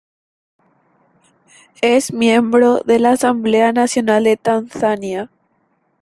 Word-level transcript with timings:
Es 1.83 2.11
miembro 2.11 2.79
de 2.83 2.97
la 2.97 3.11
Asamblea 3.11 3.71
Nacional 3.71 4.23
de 4.23 4.35
Tanzania. 4.35 5.29